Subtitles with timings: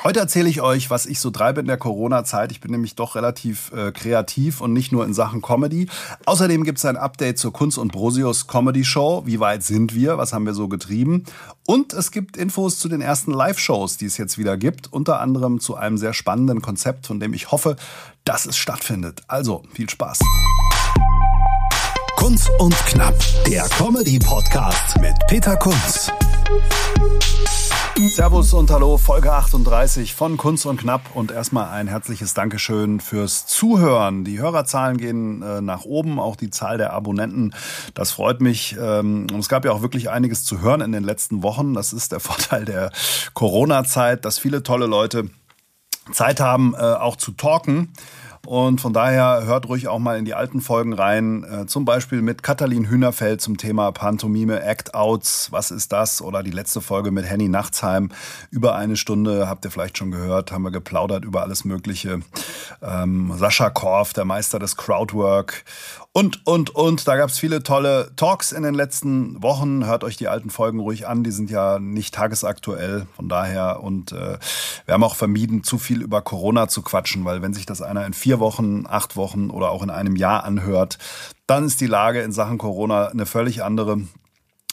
[0.00, 2.50] Heute erzähle ich euch, was ich so treibe in der Corona-Zeit.
[2.50, 5.88] Ich bin nämlich doch relativ äh, kreativ und nicht nur in Sachen Comedy.
[6.24, 9.22] Außerdem gibt es ein Update zur Kunst und Brosius Comedy Show.
[9.26, 10.16] Wie weit sind wir?
[10.16, 11.24] Was haben wir so getrieben?
[11.66, 14.92] Und es gibt Infos zu den ersten Live-Shows, die es jetzt wieder gibt.
[14.92, 17.76] Unter anderem zu einem sehr spannenden Konzept, von dem ich hoffe,
[18.24, 19.22] dass es stattfindet.
[19.28, 20.20] Also, viel Spaß.
[22.16, 26.10] Kunz und Knapp, der Comedy-Podcast mit Peter Kunz.
[27.94, 33.46] Servus und Hallo, Folge 38 von Kunst und Knapp und erstmal ein herzliches Dankeschön fürs
[33.46, 34.24] Zuhören.
[34.24, 37.54] Die Hörerzahlen gehen äh, nach oben, auch die Zahl der Abonnenten.
[37.94, 38.76] Das freut mich.
[38.80, 41.74] Ähm, und es gab ja auch wirklich einiges zu hören in den letzten Wochen.
[41.74, 42.90] Das ist der Vorteil der
[43.34, 45.28] Corona-Zeit, dass viele tolle Leute
[46.12, 47.92] Zeit haben, äh, auch zu talken.
[48.44, 51.44] Und von daher hört ruhig auch mal in die alten Folgen rein.
[51.44, 56.20] Äh, zum Beispiel mit Katalin Hühnerfeld zum Thema Pantomime, Act-Outs, was ist das?
[56.20, 58.10] Oder die letzte Folge mit Henny Nachtsheim.
[58.50, 62.20] Über eine Stunde, habt ihr vielleicht schon gehört, haben wir geplaudert über alles Mögliche.
[62.82, 65.64] Ähm, Sascha Korf, der Meister des Crowdwork
[66.12, 67.08] und, und, und.
[67.08, 69.86] Da gab es viele tolle Talks in den letzten Wochen.
[69.86, 71.24] Hört euch die alten Folgen ruhig an.
[71.24, 73.06] Die sind ja nicht tagesaktuell.
[73.16, 73.82] Von daher.
[73.82, 74.38] Und äh,
[74.84, 78.04] wir haben auch vermieden, zu viel über Corona zu quatschen, weil wenn sich das einer
[78.04, 80.98] in vier Wochen, acht Wochen oder auch in einem Jahr anhört,
[81.46, 84.02] dann ist die Lage in Sachen Corona eine völlig andere.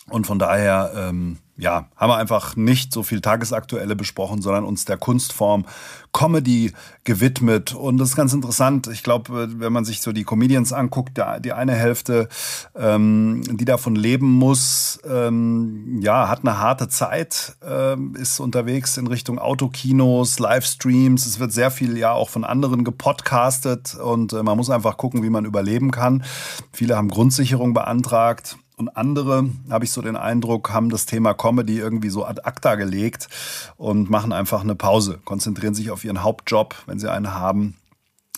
[0.09, 4.85] Und von daher, ähm, ja, haben wir einfach nicht so viel Tagesaktuelle besprochen, sondern uns
[4.85, 5.65] der Kunstform
[6.13, 6.71] Comedy
[7.03, 7.75] gewidmet.
[7.75, 8.87] Und das ist ganz interessant.
[8.87, 12.29] Ich glaube, wenn man sich so die Comedians anguckt, der, die eine Hälfte,
[12.75, 19.07] ähm, die davon leben muss, ähm, ja, hat eine harte Zeit, ähm, ist unterwegs in
[19.07, 21.25] Richtung Autokinos, Livestreams.
[21.25, 25.23] Es wird sehr viel ja auch von anderen gepodcastet und äh, man muss einfach gucken,
[25.23, 26.23] wie man überleben kann.
[26.71, 28.57] Viele haben Grundsicherung beantragt.
[28.79, 32.75] Und andere, habe ich so den Eindruck, haben das Thema Comedy irgendwie so ad acta
[32.75, 33.27] gelegt
[33.75, 37.75] und machen einfach eine Pause, konzentrieren sich auf ihren Hauptjob, wenn sie einen haben.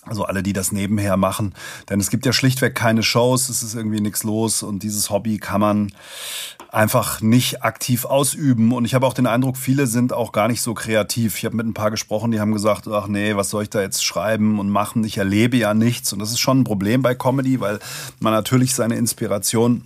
[0.07, 1.53] Also alle, die das nebenher machen.
[1.91, 5.38] Denn es gibt ja schlichtweg keine Shows, es ist irgendwie nichts los und dieses Hobby
[5.38, 5.91] kann man
[6.69, 8.72] einfach nicht aktiv ausüben.
[8.72, 11.38] Und ich habe auch den Eindruck, viele sind auch gar nicht so kreativ.
[11.38, 13.79] Ich habe mit ein paar gesprochen, die haben gesagt, ach nee, was soll ich da
[13.79, 15.03] jetzt schreiben und machen?
[15.03, 16.12] Ich erlebe ja nichts.
[16.13, 17.78] Und das ist schon ein Problem bei Comedy, weil
[18.19, 19.84] man natürlich seine Inspiration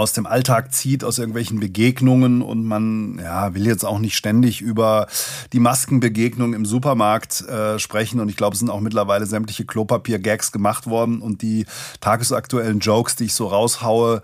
[0.00, 4.62] aus dem Alltag zieht, aus irgendwelchen Begegnungen und man ja, will jetzt auch nicht ständig
[4.62, 5.06] über
[5.52, 10.52] die Maskenbegegnung im Supermarkt äh, sprechen und ich glaube, es sind auch mittlerweile sämtliche Klopapier-Gags
[10.52, 11.66] gemacht worden und die
[12.00, 14.22] tagesaktuellen Jokes, die ich so raushaue,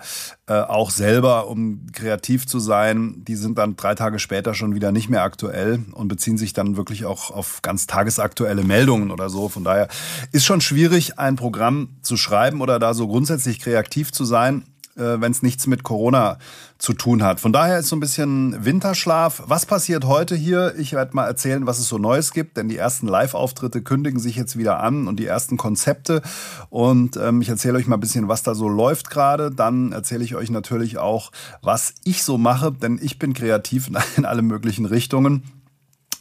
[0.48, 4.92] äh, auch selber, um kreativ zu sein, die sind dann drei Tage später schon wieder
[4.92, 9.48] nicht mehr aktuell und beziehen sich dann wirklich auch auf ganz tagesaktuelle Meldungen oder so.
[9.48, 9.88] Von daher
[10.32, 14.62] ist schon schwierig, ein Programm zu schreiben oder da so grundsätzlich kreativ zu sein
[14.96, 16.38] wenn es nichts mit Corona
[16.78, 17.40] zu tun hat.
[17.40, 19.42] Von daher ist so ein bisschen Winterschlaf.
[19.46, 20.74] Was passiert heute hier?
[20.78, 24.36] Ich werde mal erzählen, was es so Neues gibt, denn die ersten Live-Auftritte kündigen sich
[24.36, 26.22] jetzt wieder an und die ersten Konzepte.
[26.68, 29.50] Und ähm, ich erzähle euch mal ein bisschen, was da so läuft gerade.
[29.50, 31.32] Dann erzähle ich euch natürlich auch,
[31.62, 35.42] was ich so mache, denn ich bin kreativ in alle möglichen Richtungen.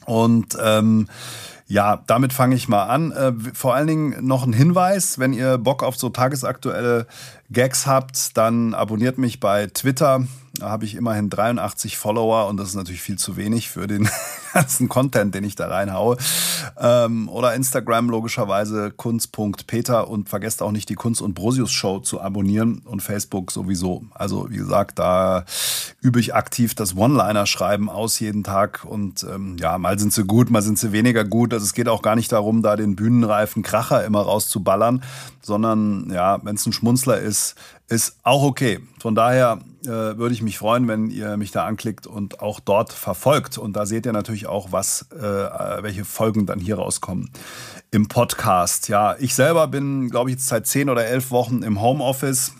[0.05, 1.07] Und ähm,
[1.67, 3.11] ja, damit fange ich mal an.
[3.11, 7.07] Äh, vor allen Dingen noch ein Hinweis, wenn ihr Bock auf so tagesaktuelle
[7.51, 10.27] Gags habt, dann abonniert mich bei Twitter.
[10.53, 14.07] Da habe ich immerhin 83 Follower und das ist natürlich viel zu wenig für den
[14.55, 16.17] ganzen Content, den ich da reinhaue.
[16.79, 22.21] Ähm, oder Instagram logischerweise kunst.peter und vergesst auch nicht die Kunst- und Brosius Show zu
[22.21, 24.05] abonnieren und Facebook sowieso.
[24.13, 25.43] Also wie gesagt, da
[26.01, 30.49] übe ich aktiv das One-Liner-Schreiben aus jeden Tag und ähm, ja, mal sind sie gut,
[30.49, 31.53] mal sind sie weniger gut.
[31.53, 35.03] Also es geht auch gar nicht darum, da den bühnenreifen Kracher immer rauszuballern,
[35.41, 37.55] sondern ja, wenn es ein Schmunzler ist,
[37.87, 38.79] ist auch okay.
[38.99, 42.91] Von daher äh, würde ich mich freuen, wenn ihr mich da anklickt und auch dort
[42.91, 43.57] verfolgt.
[43.57, 47.29] Und da seht ihr natürlich auch, was, äh, welche Folgen dann hier rauskommen
[47.91, 48.87] im Podcast.
[48.89, 52.53] Ja, ich selber bin, glaube ich, jetzt seit zehn oder elf Wochen im Homeoffice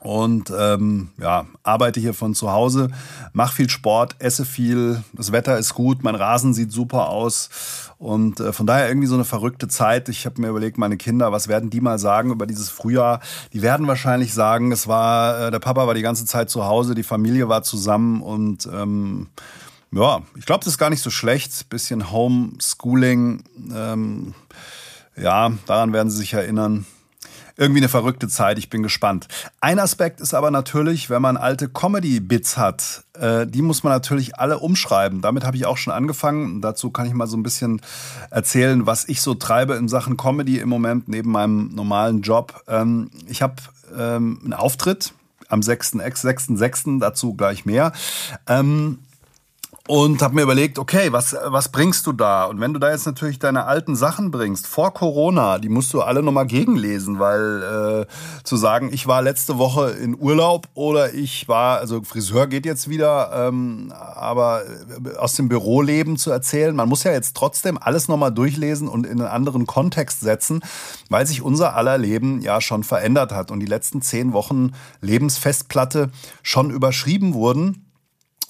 [0.00, 2.88] und ähm, ja, arbeite hier von zu Hause,
[3.32, 7.50] mache viel Sport, esse viel, das Wetter ist gut, mein Rasen sieht super aus
[7.98, 10.08] und äh, von daher irgendwie so eine verrückte Zeit.
[10.08, 13.20] Ich habe mir überlegt, meine Kinder, was werden die mal sagen über dieses Frühjahr?
[13.52, 16.94] Die werden wahrscheinlich sagen, es war, äh, der Papa war die ganze Zeit zu Hause,
[16.94, 19.28] die Familie war zusammen und ähm,
[19.92, 21.68] ja, ich glaube, das ist gar nicht so schlecht.
[21.68, 23.44] Bisschen Homeschooling.
[23.74, 24.34] Ähm,
[25.16, 26.86] Ja, daran werden Sie sich erinnern
[27.58, 28.56] irgendwie eine verrückte Zeit.
[28.56, 29.26] Ich bin gespannt.
[29.60, 34.38] Ein Aspekt ist aber natürlich, wenn man alte Comedy-Bits hat, äh, die muss man natürlich
[34.38, 35.20] alle umschreiben.
[35.20, 36.60] Damit habe ich auch schon angefangen.
[36.60, 37.82] dazu kann ich mal so ein bisschen
[38.30, 42.62] erzählen, was ich so treibe in Sachen Comedy im Moment neben meinem normalen Job.
[42.68, 43.56] Ähm, ich habe
[43.96, 45.12] ähm, einen Auftritt
[45.48, 46.56] am 6.6.
[46.56, 46.84] 6.
[47.00, 47.92] dazu gleich mehr.
[48.46, 49.00] Ähm,
[49.88, 52.44] und habe mir überlegt, okay, was, was bringst du da?
[52.44, 56.02] Und wenn du da jetzt natürlich deine alten Sachen bringst, vor Corona, die musst du
[56.02, 61.48] alle nochmal gegenlesen, weil äh, zu sagen, ich war letzte Woche in Urlaub oder ich
[61.48, 66.90] war, also Friseur geht jetzt wieder, ähm, aber äh, aus dem Büroleben zu erzählen, man
[66.90, 70.60] muss ja jetzt trotzdem alles nochmal durchlesen und in einen anderen Kontext setzen,
[71.08, 76.10] weil sich unser aller Leben ja schon verändert hat und die letzten zehn Wochen Lebensfestplatte
[76.42, 77.87] schon überschrieben wurden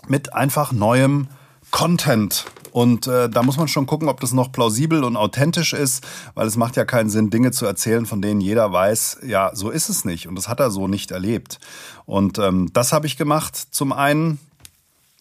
[0.06, 1.28] mit einfach neuem
[1.70, 2.46] Content.
[2.70, 6.46] Und äh, da muss man schon gucken, ob das noch plausibel und authentisch ist, weil
[6.46, 9.88] es macht ja keinen Sinn, Dinge zu erzählen, von denen jeder weiß, ja, so ist
[9.88, 10.28] es nicht.
[10.28, 11.58] Und das hat er so nicht erlebt.
[12.06, 13.56] Und ähm, das habe ich gemacht.
[13.70, 14.38] Zum einen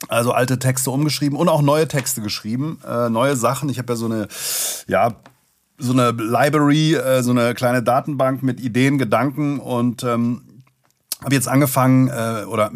[0.10, 3.70] also alte Texte umgeschrieben und auch neue Texte geschrieben, äh, neue Sachen.
[3.70, 4.28] Ich habe ja so eine,
[4.88, 5.16] ja,
[5.78, 10.42] so eine Library, äh, so eine kleine Datenbank mit Ideen, Gedanken und ähm,
[11.24, 12.72] habe jetzt angefangen äh, oder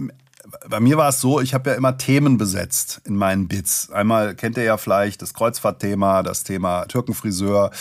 [0.69, 3.92] bei mir war es so, ich habe ja immer Themen besetzt in meinen Bits.
[3.92, 7.71] Einmal kennt ihr ja vielleicht das Kreuzfahrtthema, das Thema Türkenfriseur,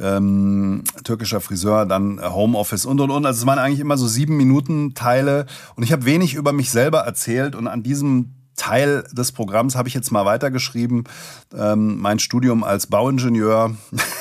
[0.00, 3.26] ähm, türkischer Friseur, dann Homeoffice und und und.
[3.26, 6.70] Also es waren eigentlich immer so sieben Minuten Teile und ich habe wenig über mich
[6.70, 11.04] selber erzählt und an diesem Teil des Programms habe ich jetzt mal weitergeschrieben.
[11.56, 13.74] Ähm, mein Studium als Bauingenieur,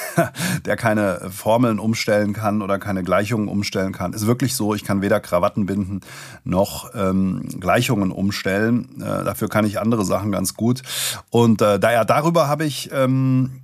[0.66, 4.74] der keine Formeln umstellen kann oder keine Gleichungen umstellen kann, ist wirklich so.
[4.74, 6.02] Ich kann weder Krawatten binden
[6.44, 9.02] noch ähm, Gleichungen umstellen.
[9.02, 10.82] Äh, dafür kann ich andere Sachen ganz gut.
[11.30, 13.62] Und äh, daher darüber habe ich ähm,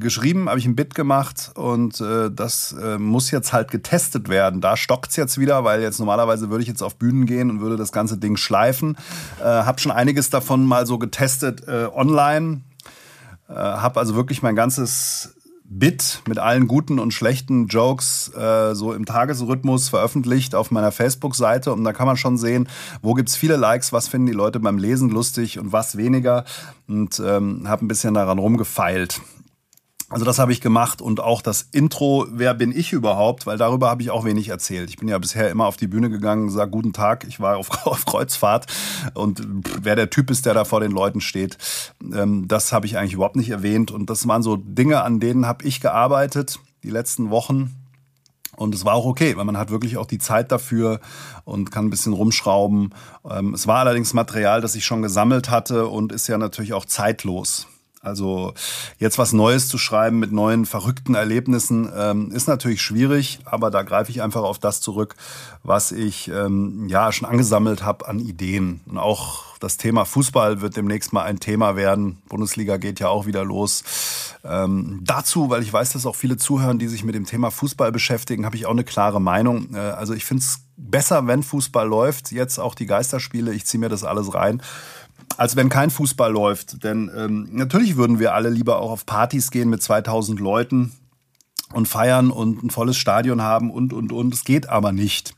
[0.00, 4.60] geschrieben, habe ich ein Bit gemacht und äh, das äh, muss jetzt halt getestet werden.
[4.60, 7.76] Da stockt's jetzt wieder, weil jetzt normalerweise würde ich jetzt auf Bühnen gehen und würde
[7.76, 8.96] das ganze Ding schleifen.
[9.40, 12.62] Äh, habe schon einiges davon mal so getestet äh, online.
[13.48, 15.34] Äh, habe also wirklich mein ganzes
[15.70, 21.74] Bit mit allen guten und schlechten Jokes äh, so im Tagesrhythmus veröffentlicht auf meiner Facebook-Seite
[21.74, 22.68] und da kann man schon sehen,
[23.02, 26.46] wo gibt's viele Likes, was finden die Leute beim Lesen lustig und was weniger
[26.88, 29.20] und ähm, habe ein bisschen daran rumgefeilt.
[30.10, 33.90] Also das habe ich gemacht und auch das Intro, wer bin ich überhaupt, weil darüber
[33.90, 34.88] habe ich auch wenig erzählt.
[34.88, 37.68] Ich bin ja bisher immer auf die Bühne gegangen, sag guten Tag, ich war auf,
[37.86, 38.66] auf Kreuzfahrt
[39.12, 39.42] und
[39.82, 41.58] wer der Typ ist, der da vor den Leuten steht,
[42.00, 45.46] ähm, das habe ich eigentlich überhaupt nicht erwähnt und das waren so Dinge, an denen
[45.46, 47.74] habe ich gearbeitet die letzten Wochen.
[48.56, 50.98] Und es war auch okay, weil man hat wirklich auch die Zeit dafür
[51.44, 52.92] und kann ein bisschen rumschrauben.
[53.30, 56.84] Ähm, es war allerdings Material, das ich schon gesammelt hatte und ist ja natürlich auch
[56.84, 57.68] zeitlos.
[58.00, 58.54] Also
[58.98, 63.82] jetzt was Neues zu schreiben mit neuen verrückten Erlebnissen ähm, ist natürlich schwierig, aber da
[63.82, 65.16] greife ich einfach auf das zurück,
[65.64, 68.80] was ich ähm, ja schon angesammelt habe an Ideen.
[68.86, 72.22] Und auch das Thema Fußball wird demnächst mal ein Thema werden.
[72.28, 73.82] Bundesliga geht ja auch wieder los.
[74.44, 77.90] Ähm, dazu, weil ich weiß, dass auch viele zuhören, die sich mit dem Thema Fußball
[77.90, 79.74] beschäftigen, habe ich auch eine klare Meinung.
[79.74, 82.30] Äh, also ich finde es besser, wenn Fußball läuft.
[82.30, 84.62] Jetzt auch die Geisterspiele, ich ziehe mir das alles rein
[85.36, 86.84] als wenn kein Fußball läuft.
[86.84, 90.92] Denn ähm, natürlich würden wir alle lieber auch auf Partys gehen mit 2000 Leuten
[91.72, 94.34] und feiern und ein volles Stadion haben und, und, und.
[94.34, 95.34] Es geht aber nicht.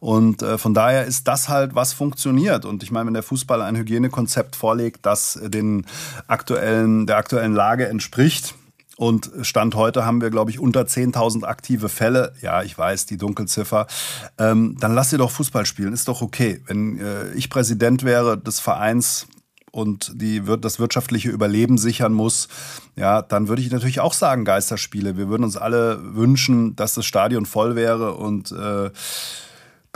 [0.00, 2.64] Und äh, von daher ist das halt, was funktioniert.
[2.64, 5.86] Und ich meine, wenn der Fußball ein Hygienekonzept vorlegt, das den
[6.26, 8.54] aktuellen, der aktuellen Lage entspricht,
[8.96, 12.32] und Stand heute haben wir, glaube ich, unter 10.000 aktive Fälle.
[12.40, 13.86] Ja, ich weiß, die Dunkelziffer.
[14.38, 16.62] Ähm, dann lass ihr doch Fußball spielen, ist doch okay.
[16.66, 19.26] Wenn äh, ich Präsident wäre des Vereins
[19.70, 22.48] und die, das wirtschaftliche Überleben sichern muss,
[22.96, 25.18] ja, dann würde ich natürlich auch sagen Geisterspiele.
[25.18, 28.90] Wir würden uns alle wünschen, dass das Stadion voll wäre und äh,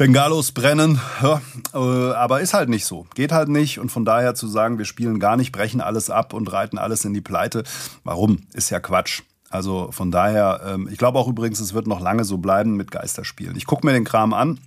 [0.00, 1.42] Bengalos brennen, ja,
[1.74, 3.06] äh, aber ist halt nicht so.
[3.14, 6.32] Geht halt nicht und von daher zu sagen, wir spielen gar nicht, brechen alles ab
[6.32, 7.64] und reiten alles in die Pleite,
[8.02, 8.38] warum?
[8.54, 9.20] Ist ja Quatsch.
[9.50, 12.90] Also von daher, ähm, ich glaube auch übrigens, es wird noch lange so bleiben mit
[12.90, 13.56] Geisterspielen.
[13.56, 14.58] Ich gucke mir den Kram an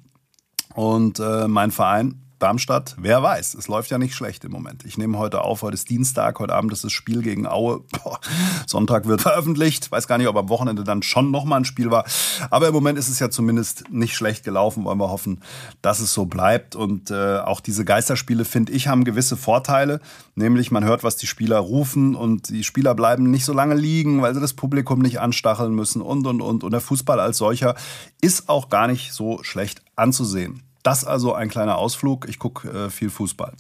[0.76, 4.84] und äh, mein Verein Darmstadt, wer weiß, es läuft ja nicht schlecht im Moment.
[4.84, 7.86] Ich nehme heute auf, heute ist Dienstag, heute Abend ist das Spiel gegen Aue.
[8.04, 8.20] Boah,
[8.68, 9.90] Sonntag wird veröffentlicht.
[9.94, 12.04] Weiß gar nicht, ob am Wochenende dann schon nochmal ein Spiel war.
[12.50, 14.84] Aber im Moment ist es ja zumindest nicht schlecht gelaufen.
[14.84, 15.42] Wollen wir hoffen,
[15.82, 16.76] dass es so bleibt.
[16.76, 20.02] Und äh, auch diese Geisterspiele, finde ich, haben gewisse Vorteile.
[20.36, 24.22] Nämlich, man hört, was die Spieler rufen und die Spieler bleiben nicht so lange liegen,
[24.22, 26.66] weil sie das Publikum nicht anstacheln müssen und, und, und.
[26.66, 27.76] Und der Fußball als solcher
[28.20, 30.62] ist auch gar nicht so schlecht anzusehen.
[30.84, 32.28] Das also ein kleiner Ausflug.
[32.28, 33.54] Ich gucke äh, viel Fußball.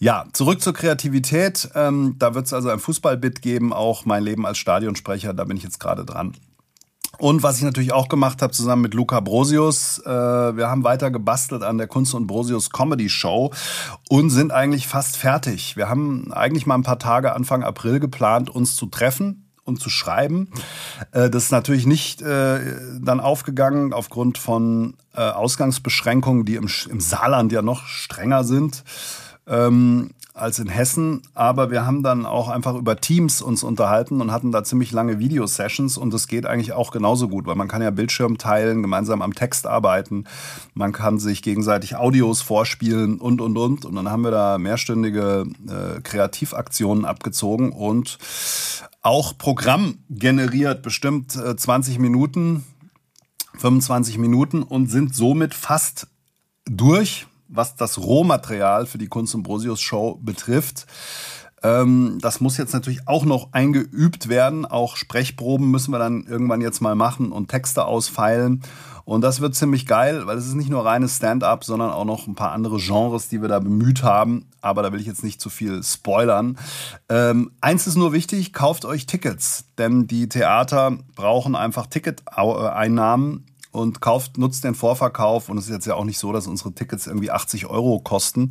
[0.00, 1.70] Ja, zurück zur Kreativität.
[1.74, 5.56] Ähm, da wird es also ein Fußballbit geben, auch mein Leben als Stadionsprecher, da bin
[5.56, 6.34] ich jetzt gerade dran.
[7.18, 11.10] Und was ich natürlich auch gemacht habe, zusammen mit Luca Brosius, äh, wir haben weiter
[11.10, 13.52] gebastelt an der Kunst und Brosius Comedy Show
[14.10, 15.76] und sind eigentlich fast fertig.
[15.76, 19.90] Wir haben eigentlich mal ein paar Tage Anfang April geplant, uns zu treffen und zu
[19.90, 20.48] schreiben.
[21.12, 22.60] Äh, das ist natürlich nicht äh,
[23.00, 28.84] dann aufgegangen aufgrund von äh, Ausgangsbeschränkungen, die im, im Saarland ja noch strenger sind.
[29.46, 34.30] Ähm, als in Hessen, aber wir haben dann auch einfach über Teams uns unterhalten und
[34.30, 37.82] hatten da ziemlich lange Videosessions und das geht eigentlich auch genauso gut, weil man kann
[37.82, 40.24] ja Bildschirm teilen, gemeinsam am Text arbeiten,
[40.74, 43.84] man kann sich gegenseitig Audios vorspielen und und und.
[43.84, 48.18] Und dann haben wir da mehrstündige äh, Kreativaktionen abgezogen und
[49.02, 52.64] auch Programm generiert, bestimmt äh, 20 Minuten,
[53.58, 56.08] 25 Minuten und sind somit fast
[56.66, 60.86] durch was das Rohmaterial für die Kunst und Brosius Show betrifft.
[61.62, 64.66] Ähm, das muss jetzt natürlich auch noch eingeübt werden.
[64.66, 68.62] Auch Sprechproben müssen wir dann irgendwann jetzt mal machen und Texte ausfeilen.
[69.04, 72.26] Und das wird ziemlich geil, weil es ist nicht nur reines Stand-up, sondern auch noch
[72.26, 74.46] ein paar andere Genres, die wir da bemüht haben.
[74.60, 76.58] Aber da will ich jetzt nicht zu viel spoilern.
[77.08, 83.46] Ähm, eins ist nur wichtig, kauft euch Tickets, denn die Theater brauchen einfach Ticketeinnahmen
[83.76, 85.48] und kauft, nutzt den Vorverkauf.
[85.48, 88.48] Und es ist jetzt ja auch nicht so, dass unsere Tickets irgendwie 80 Euro kosten.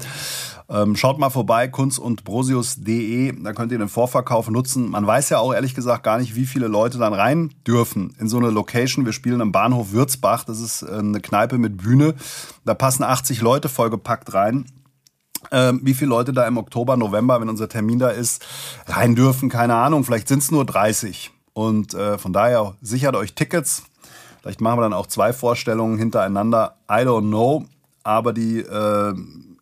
[0.70, 4.90] Ähm, schaut mal vorbei, kunst und brosius.de, da könnt ihr den Vorverkauf nutzen.
[4.90, 8.30] Man weiß ja auch ehrlich gesagt gar nicht, wie viele Leute dann rein dürfen in
[8.30, 9.06] so eine Location.
[9.06, 12.14] Wir spielen am Bahnhof Würzbach, das ist äh, eine Kneipe mit Bühne.
[12.64, 14.66] Da passen 80 Leute vollgepackt rein.
[15.52, 18.46] Ähm, wie viele Leute da im Oktober, November, wenn unser Termin da ist,
[18.88, 20.04] rein dürfen, keine Ahnung.
[20.04, 21.32] Vielleicht sind es nur 30.
[21.54, 23.84] Und äh, von daher sichert euch Tickets.
[24.46, 26.76] Vielleicht machen wir dann auch zwei Vorstellungen hintereinander.
[26.88, 27.66] I don't know.
[28.04, 29.16] Aber die äh,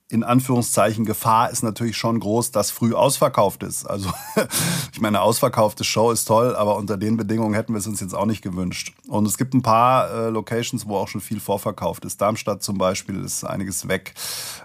[0.09, 3.85] in Anführungszeichen Gefahr ist natürlich schon groß, dass früh ausverkauft ist.
[3.85, 4.11] Also
[4.91, 8.01] ich meine, eine ausverkaufte Show ist toll, aber unter den Bedingungen hätten wir es uns
[8.01, 8.93] jetzt auch nicht gewünscht.
[9.07, 12.19] Und es gibt ein paar äh, Locations, wo auch schon viel vorverkauft ist.
[12.19, 14.13] Darmstadt zum Beispiel ist einiges weg.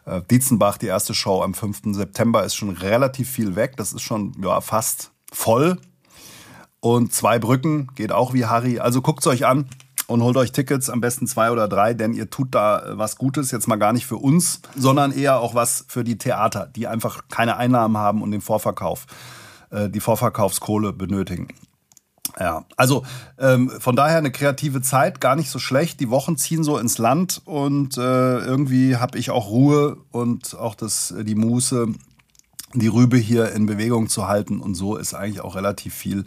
[0.05, 1.95] Äh, Dietzenbach, die erste Show am 5.
[1.95, 3.77] September, ist schon relativ viel weg.
[3.77, 5.79] Das ist schon ja, fast voll.
[6.81, 8.81] Und zwei Brücken geht auch wie Harry.
[8.81, 9.69] Also guckt es euch an
[10.09, 13.17] und holt euch Tickets, am besten zwei oder drei, denn ihr tut da äh, was
[13.17, 16.89] Gutes, jetzt mal gar nicht für uns, sondern eher auch was für die Theater, die
[16.89, 19.07] einfach keine Einnahmen haben und den Vorverkauf,
[19.71, 21.49] äh, die Vorverkaufskohle benötigen.
[22.41, 23.05] Ja, also
[23.39, 26.01] ähm, von daher eine kreative Zeit, gar nicht so schlecht.
[26.01, 30.75] Die Wochen ziehen so ins Land und äh, irgendwie habe ich auch Ruhe und auch
[30.75, 31.89] das, die Muße,
[32.75, 34.61] die Rübe hier in Bewegung zu halten.
[34.61, 36.25] Und so ist eigentlich auch relativ viel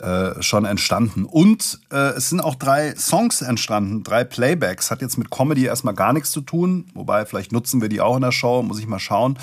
[0.00, 1.24] äh, schon entstanden.
[1.24, 4.90] Und äh, es sind auch drei Songs entstanden, drei Playbacks.
[4.90, 8.16] Hat jetzt mit Comedy erstmal gar nichts zu tun, wobei vielleicht nutzen wir die auch
[8.16, 9.38] in der Show, muss ich mal schauen.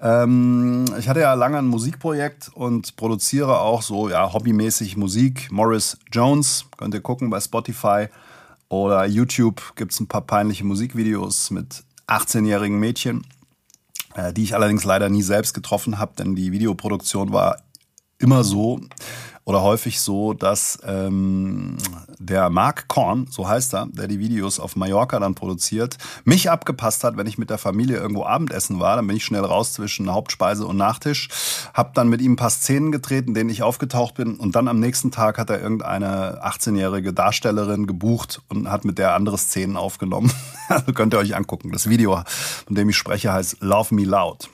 [0.00, 5.50] Ähm, ich hatte ja lange ein Musikprojekt und produziere auch so ja hobbymäßig Musik.
[5.50, 8.08] Morris Jones, könnt ihr gucken bei Spotify
[8.68, 13.26] oder YouTube gibt es ein paar peinliche Musikvideos mit 18-jährigen Mädchen,
[14.14, 17.56] äh, die ich allerdings leider nie selbst getroffen habe, denn die Videoproduktion war
[18.18, 18.80] immer so,
[19.44, 21.76] oder häufig so, dass ähm,
[22.18, 27.04] der Mark Korn, so heißt er, der die Videos auf Mallorca dann produziert, mich abgepasst
[27.04, 28.96] hat, wenn ich mit der Familie irgendwo Abendessen war.
[28.96, 31.28] Dann bin ich schnell raus zwischen Hauptspeise und Nachtisch,
[31.74, 34.80] hab dann mit ihm ein paar Szenen getreten, denen ich aufgetaucht bin und dann am
[34.80, 40.32] nächsten Tag hat er irgendeine 18-jährige Darstellerin gebucht und hat mit der andere Szenen aufgenommen.
[40.68, 41.70] also könnt ihr euch angucken.
[41.70, 42.22] Das Video,
[42.66, 44.48] von dem ich spreche, heißt Love Me Loud.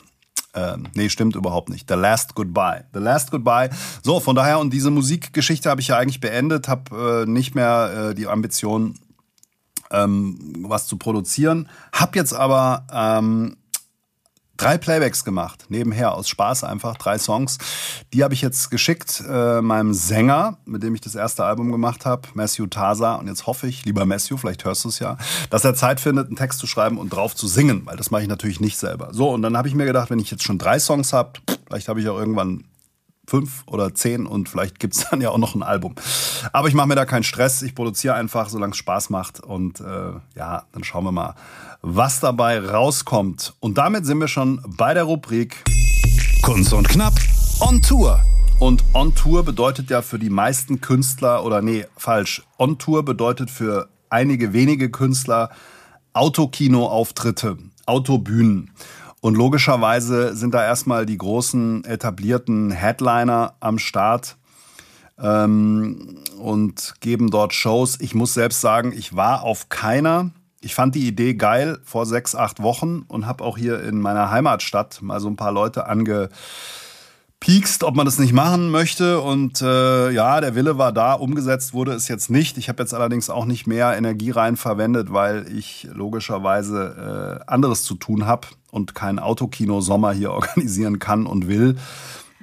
[0.52, 1.88] Äh, nee, stimmt überhaupt nicht.
[1.88, 2.85] The Last Goodbye.
[2.92, 3.71] The Last Goodbye.
[4.02, 8.11] So, von daher, und diese Musikgeschichte habe ich ja eigentlich beendet, habe äh, nicht mehr
[8.11, 8.99] äh, die Ambition,
[9.92, 11.69] ähm, was zu produzieren.
[11.92, 13.57] Hab jetzt aber ähm,
[14.60, 17.58] drei Playbacks gemacht, nebenher, aus Spaß einfach, drei Songs.
[18.12, 22.04] Die habe ich jetzt geschickt äh, meinem Sänger, mit dem ich das erste Album gemacht
[22.04, 23.14] habe, Matthew Tasa.
[23.14, 25.16] Und jetzt hoffe ich, lieber Matthew, vielleicht hörst du es ja,
[25.48, 28.22] dass er Zeit findet, einen Text zu schreiben und drauf zu singen, weil das mache
[28.22, 29.08] ich natürlich nicht selber.
[29.12, 31.32] So, und dann habe ich mir gedacht, wenn ich jetzt schon drei Songs habe,
[31.66, 32.64] vielleicht habe ich auch irgendwann
[33.30, 35.94] fünf oder zehn und vielleicht gibt es dann ja auch noch ein Album.
[36.52, 39.80] Aber ich mache mir da keinen Stress, ich produziere einfach, solange es Spaß macht und
[39.80, 41.34] äh, ja, dann schauen wir mal,
[41.80, 43.54] was dabei rauskommt.
[43.60, 45.64] Und damit sind wir schon bei der Rubrik
[46.42, 47.14] Kunst und Knapp
[47.60, 48.20] on Tour.
[48.58, 53.50] Und on Tour bedeutet ja für die meisten Künstler, oder nee, falsch, on Tour bedeutet
[53.50, 55.50] für einige wenige Künstler
[56.12, 57.56] Autokino-Auftritte,
[57.87, 58.72] Autobühnen.
[59.20, 64.36] Und logischerweise sind da erstmal die großen etablierten Headliner am Start
[65.18, 68.00] ähm, und geben dort Shows.
[68.00, 70.30] Ich muss selbst sagen, ich war auf keiner
[70.62, 74.30] ich fand die Idee geil vor sechs, acht Wochen und habe auch hier in meiner
[74.30, 76.34] Heimatstadt mal so ein paar Leute angepackt
[77.40, 79.20] piekst, ob man das nicht machen möchte.
[79.20, 82.59] Und äh, ja, der Wille war da, umgesetzt wurde es jetzt nicht.
[82.59, 87.82] Ich habe jetzt allerdings auch nicht mehr Energie rein verwendet, weil ich logischerweise äh, anderes
[87.85, 91.76] zu tun habe und kein Autokino Sommer hier organisieren kann und will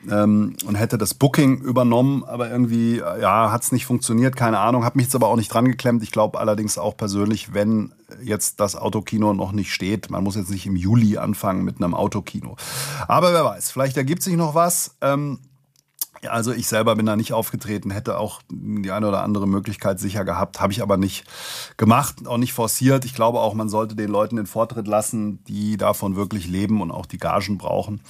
[0.10, 4.86] ähm, und hätte das Booking übernommen, aber irgendwie ja hat es nicht funktioniert, keine Ahnung,
[4.86, 6.04] habe mich jetzt aber auch nicht dran geklemmt.
[6.04, 7.92] Ich glaube allerdings auch persönlich, wenn
[8.24, 11.94] jetzt das Autokino noch nicht steht, man muss jetzt nicht im Juli anfangen mit einem
[11.94, 12.56] Autokino.
[13.08, 14.96] Aber wer weiß, vielleicht ergibt sich noch was.
[15.02, 15.40] Ähm,
[16.28, 20.26] also ich selber bin da nicht aufgetreten, hätte auch die eine oder andere Möglichkeit sicher
[20.26, 21.26] gehabt, habe ich aber nicht
[21.78, 23.06] gemacht, auch nicht forciert.
[23.06, 26.92] Ich glaube auch, man sollte den Leuten den Vortritt lassen, die davon wirklich leben und
[26.92, 28.02] auch die Gagen brauchen.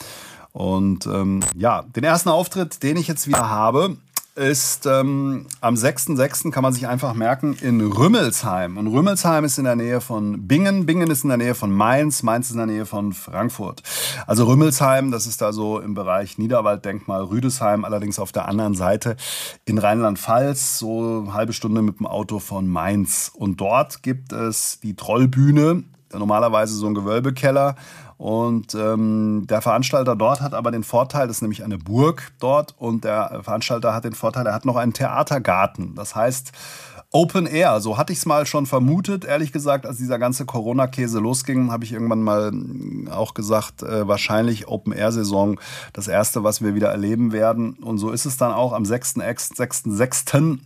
[0.54, 3.98] Und ähm, ja, den ersten Auftritt, den ich jetzt wieder habe,
[4.38, 6.51] ist ähm, am 6.6.
[6.51, 8.77] kann man sich einfach merken in Rümmelsheim.
[8.77, 10.86] Und Rümmelsheim ist in der Nähe von Bingen.
[10.86, 12.22] Bingen ist in der Nähe von Mainz.
[12.22, 13.82] Mainz ist in der Nähe von Frankfurt.
[14.27, 19.17] Also Rümmelsheim, das ist da so im Bereich Niederwalddenkmal Rüdesheim, allerdings auf der anderen Seite
[19.65, 23.32] in Rheinland-Pfalz, so eine halbe Stunde mit dem Auto von Mainz.
[23.34, 25.84] Und dort gibt es die Trollbühne,
[26.19, 27.75] normalerweise so ein Gewölbekeller.
[28.17, 32.74] Und ähm, der Veranstalter dort hat aber den Vorteil, das ist nämlich eine Burg dort,
[32.79, 35.93] und der Veranstalter hat den Vorteil, er hat noch einen Theatergarten.
[35.93, 36.51] Das heißt,
[37.12, 39.24] Open Air, so hatte ich es mal schon vermutet.
[39.24, 42.51] Ehrlich gesagt, als dieser ganze Corona-Käse losging, habe ich irgendwann mal
[43.09, 45.57] auch gesagt, äh, wahrscheinlich Open Air-Saison
[45.93, 47.74] das erste, was wir wieder erleben werden.
[47.75, 50.59] Und so ist es dann auch am 6.6.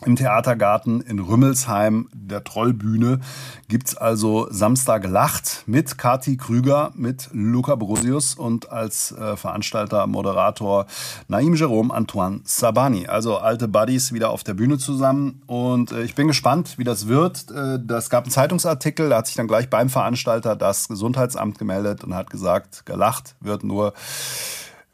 [0.00, 3.20] 6.6 im Theatergarten in Rümmelsheim, der Trollbühne,
[3.68, 10.86] gibt's also Samstag Lacht mit Kati Krüger, mit Luca Brosius und als äh, Veranstalter, Moderator
[11.28, 13.06] Naim Jerome Antoine Sabani.
[13.06, 17.08] Also alte Buddies wieder auf der Bühne zusammen und äh, ich bin gespannt, wie das
[17.08, 17.50] wird.
[17.50, 22.04] Äh, das gab einen Zeitungsartikel, da hat sich dann gleich beim Veranstalter das Gesundheitsamt gemeldet
[22.04, 23.92] und hat gesagt, gelacht wird nur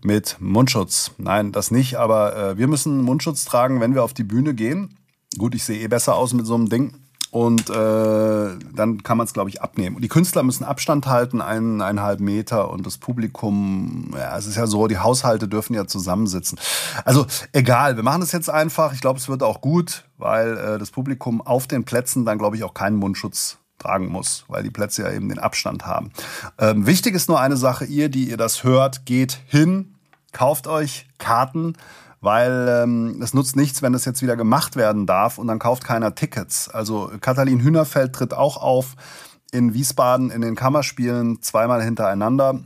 [0.05, 1.13] mit Mundschutz.
[1.19, 4.99] Nein, das nicht, aber äh, wir müssen Mundschutz tragen, wenn wir auf die Bühne gehen.
[5.39, 6.95] Gut, ich sehe eh besser aus mit so einem Ding.
[7.31, 9.97] Und äh, dann kann man es, glaube ich, abnehmen.
[9.97, 12.71] Und die Künstler müssen Abstand halten, eineinhalb Meter.
[12.71, 16.61] Und das Publikum, ja, es ist ja so, die Haushalte dürfen ja zusammensitzen.
[17.05, 18.93] Also egal, wir machen es jetzt einfach.
[18.93, 22.55] Ich glaube, es wird auch gut, weil äh, das Publikum auf den Plätzen dann, glaube
[22.55, 26.13] ich, auch keinen Mundschutz tragen muss, weil die Plätze ja eben den Abstand haben.
[26.59, 29.94] Ähm, wichtig ist nur eine Sache, ihr, die ihr das hört, geht hin,
[30.35, 31.73] kauft euch Karten,
[32.21, 35.85] weil ähm, es nutzt nichts, wenn das jetzt wieder gemacht werden darf und dann kauft
[35.85, 36.69] keiner Tickets.
[36.69, 38.97] Also Katalin Hühnerfeld tritt auch auf
[39.53, 42.61] in Wiesbaden in den Kammerspielen zweimal hintereinander.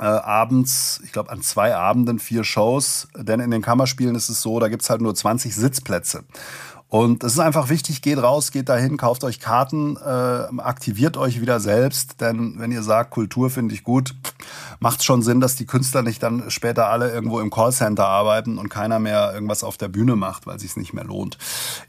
[0.00, 4.40] Äh, abends, ich glaube an zwei Abenden vier Shows, denn in den Kammerspielen ist es
[4.40, 6.24] so, da gibt's halt nur 20 Sitzplätze.
[6.90, 11.38] Und es ist einfach wichtig, geht raus, geht dahin, kauft euch Karten, äh, aktiviert euch
[11.38, 14.14] wieder selbst, denn wenn ihr sagt, Kultur finde ich gut,
[14.80, 18.70] macht schon Sinn, dass die Künstler nicht dann später alle irgendwo im Callcenter arbeiten und
[18.70, 21.36] keiner mehr irgendwas auf der Bühne macht, weil sich nicht mehr lohnt.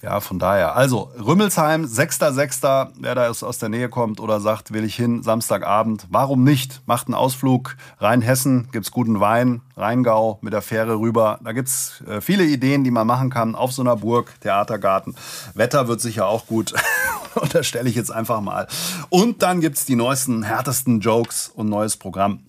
[0.01, 0.75] Ja, von daher.
[0.75, 6.07] Also, Rümmelsheim, 6.6., wer da aus der Nähe kommt oder sagt, will ich hin, Samstagabend,
[6.09, 6.81] warum nicht?
[6.87, 11.39] Macht einen Ausflug, Rheinhessen, gibt's guten Wein, Rheingau mit der Fähre rüber.
[11.41, 14.88] Da gibt's äh, viele Ideen, die man machen kann auf so einer Burg, Theatergarten.
[15.53, 16.73] Wetter wird sicher auch gut.
[17.35, 18.67] Unterstelle ich jetzt einfach mal.
[19.09, 22.43] Und dann gibt's die neuesten, härtesten Jokes und neues Programm.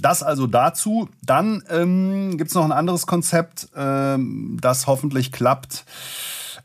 [0.00, 1.08] Das also dazu.
[1.22, 5.84] Dann ähm, gibt noch ein anderes Konzept, ähm, das hoffentlich klappt.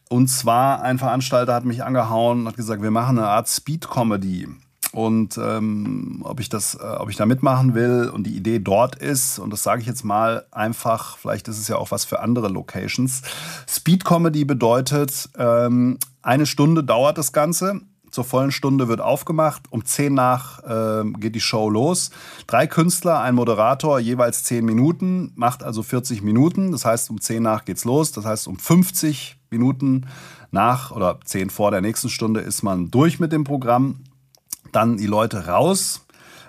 [0.08, 4.48] Und zwar ein Veranstalter hat mich angehauen und hat gesagt, wir machen eine Art Speed-Comedy
[4.96, 8.96] und ähm, ob ich das, äh, ob ich da mitmachen will und die Idee dort
[8.96, 12.22] ist und das sage ich jetzt mal einfach, vielleicht ist es ja auch was für
[12.22, 13.22] andere Locations.
[13.68, 17.82] Speed Comedy bedeutet ähm, eine Stunde dauert das Ganze.
[18.10, 19.64] Zur vollen Stunde wird aufgemacht.
[19.70, 22.12] Um 10 nach äh, geht die Show los.
[22.48, 26.72] Drei Künstler, ein Moderator, jeweils 10 Minuten, macht also 40 Minuten.
[26.72, 28.14] Das heißt, um 10 nach geht's los.
[28.14, 30.06] Das heißt, um 50 Minuten
[30.52, 34.00] nach oder 10 vor der nächsten Stunde ist man durch mit dem Programm
[34.76, 36.02] dann die Leute raus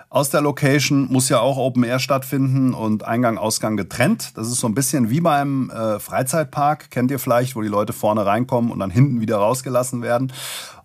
[0.09, 1.07] aus der Location.
[1.11, 4.31] Muss ja auch Open Air stattfinden und Eingang, Ausgang getrennt.
[4.35, 7.93] Das ist so ein bisschen wie beim äh, Freizeitpark, kennt ihr vielleicht, wo die Leute
[7.93, 10.31] vorne reinkommen und dann hinten wieder rausgelassen werden.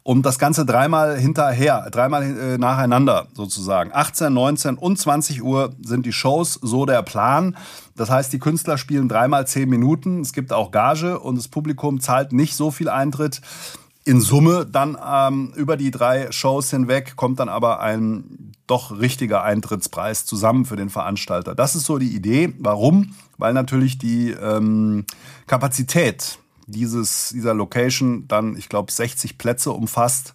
[0.05, 3.93] Und das Ganze dreimal hinterher, dreimal äh, nacheinander sozusagen.
[3.95, 7.57] 18, 19 und 20 Uhr sind die Shows, so der Plan.
[7.95, 10.21] Das heißt, die Künstler spielen dreimal zehn Minuten.
[10.21, 13.43] Es gibt auch Gage und das Publikum zahlt nicht so viel Eintritt
[14.05, 19.43] in Summe dann ähm, über die drei Shows hinweg kommt dann aber ein doch richtiger
[19.43, 21.55] Eintrittspreis zusammen für den Veranstalter.
[21.55, 22.55] Das ist so die Idee.
[22.59, 23.15] Warum?
[23.39, 25.05] Weil natürlich die ähm,
[25.47, 30.35] Kapazität dieses, dieser Location dann, ich glaube, 60 Plätze umfasst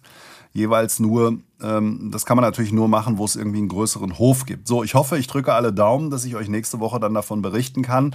[0.52, 1.38] jeweils nur.
[1.60, 4.68] Ähm, das kann man natürlich nur machen, wo es irgendwie einen größeren Hof gibt.
[4.68, 7.82] So, ich hoffe, ich drücke alle Daumen, dass ich euch nächste Woche dann davon berichten
[7.82, 8.14] kann.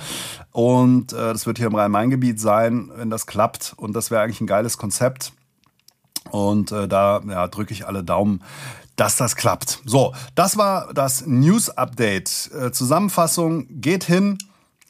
[0.51, 3.73] Und äh, das wird hier im Rhein-Main-Gebiet sein, wenn das klappt.
[3.77, 5.33] Und das wäre eigentlich ein geiles Konzept.
[6.31, 8.43] Und äh, da ja, drücke ich alle Daumen,
[8.95, 9.81] dass das klappt.
[9.85, 12.51] So, das war das News-Update.
[12.53, 14.37] Äh, Zusammenfassung, geht hin,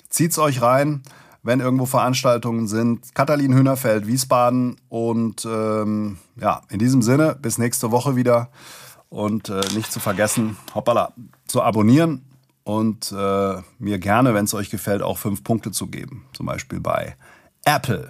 [0.10, 1.04] zieht's euch rein
[1.44, 3.14] wenn irgendwo Veranstaltungen sind.
[3.14, 4.78] Katalin Hühnerfeld, Wiesbaden.
[4.90, 8.50] Und ähm, ja, in diesem Sinne, bis nächste Woche wieder.
[9.10, 11.14] Und äh, nicht zu vergessen, hoppala,
[11.46, 12.26] zu abonnieren
[12.64, 16.26] und äh, mir gerne, wenn es euch gefällt, auch fünf Punkte zu geben.
[16.34, 17.16] Zum Beispiel bei
[17.64, 18.10] Apple.